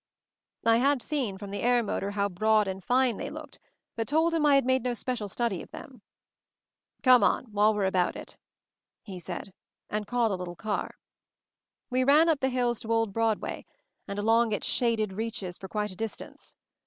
[0.65, 3.59] I had seen from the air motor how broad and fine they looked,
[3.95, 6.01] but told him I had made no special study of them.
[7.03, 8.35] "Come on— while we're about it,"
[9.03, 9.53] he said;
[9.91, 10.97] and called a little car.
[11.91, 13.63] We ran up the hills to Old Broadway,
[14.07, 16.55] and along its shaded reaches for quite a distance.